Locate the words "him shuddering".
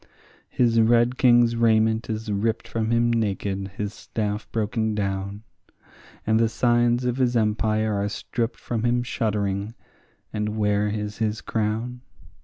8.83-9.75